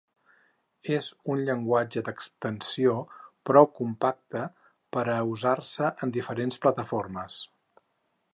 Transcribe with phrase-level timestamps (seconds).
[0.93, 2.95] És un llenguatge d'extensió,
[3.51, 4.47] prou compacte
[4.97, 7.39] per a usar-se en diferents plataformes.